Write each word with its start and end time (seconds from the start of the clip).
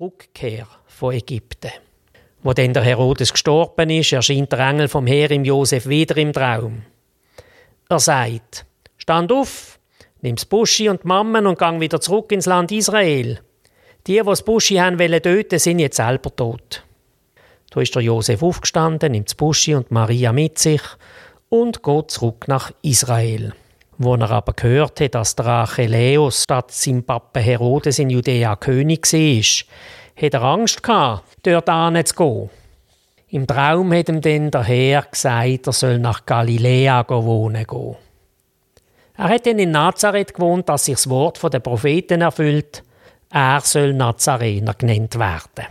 Rückkehr 0.00 0.66
von 0.86 1.12
Ägypten. 1.12 1.72
Wo 2.42 2.54
denn 2.54 2.72
der 2.72 2.82
Herodes 2.82 3.32
gestorben 3.32 3.90
ist, 3.90 4.14
erscheint 4.14 4.50
der 4.50 4.60
Engel 4.60 4.88
vom 4.88 5.06
Heer 5.06 5.30
im 5.30 5.44
Josef 5.44 5.86
wieder 5.86 6.16
im 6.16 6.32
Traum. 6.32 6.84
Er 7.86 7.98
sagt: 7.98 8.64
Stand 8.96 9.30
auf, 9.30 9.78
nimm 10.22 10.36
das 10.36 10.46
Buschi 10.46 10.88
und 10.88 11.04
Mammen 11.04 11.46
und 11.46 11.58
gang 11.58 11.82
wieder 11.82 12.00
zurück 12.00 12.32
ins 12.32 12.46
Land 12.46 12.72
Israel. 12.72 13.40
Die, 14.06 14.14
die 14.14 14.22
das 14.24 14.42
Buschi 14.42 14.76
haben 14.76 14.98
wollen 14.98 15.22
töten, 15.22 15.58
sind 15.58 15.80
jetzt 15.80 15.98
selber 15.98 16.34
tot. 16.34 16.82
Da 17.68 17.82
ist 17.82 17.94
der 17.94 18.00
Josef 18.00 18.42
aufgestanden, 18.42 19.12
nimmt 19.12 19.28
das 19.28 19.34
Buschi 19.34 19.74
und 19.74 19.90
Maria 19.90 20.32
mit 20.32 20.58
sich 20.58 20.82
und 21.50 21.82
geht 21.82 22.10
zurück 22.10 22.48
nach 22.48 22.72
Israel. 22.80 23.52
Wo 24.02 24.14
er 24.14 24.30
aber 24.30 24.54
hat, 24.62 25.14
dass 25.14 25.36
der 25.36 25.44
Archelaeus 25.44 26.44
statt 26.44 26.70
seinem 26.70 27.02
Papa 27.02 27.38
Herodes 27.38 27.98
in 27.98 28.08
Judäa 28.08 28.56
König 28.56 29.12
war, 29.12 30.24
hat 30.24 30.32
er 30.32 30.42
Angst 30.42 30.82
gehabt, 30.82 31.36
dort 31.42 31.66
zu 32.08 32.14
gehen. 32.14 32.50
Im 33.28 33.46
Traum 33.46 33.92
hat 33.92 34.08
ihm 34.08 34.22
dann 34.22 34.50
der 34.50 34.62
Herr 34.62 35.02
gesagt, 35.02 35.66
er 35.66 35.72
soll 35.74 35.98
nach 35.98 36.24
Galiläa 36.24 37.04
wohnen 37.10 37.66
gehen. 37.66 37.96
Er 39.18 39.28
hat 39.28 39.44
dann 39.44 39.58
in 39.58 39.72
Nazareth 39.72 40.32
gewohnt, 40.32 40.70
dass 40.70 40.86
sich 40.86 40.94
das 40.94 41.10
Wort 41.10 41.38
der 41.52 41.60
Propheten 41.60 42.22
erfüllt. 42.22 42.82
Er 43.30 43.60
soll 43.60 43.92
Nazarener 43.92 44.72
genannt 44.72 45.18
werden. 45.18 45.66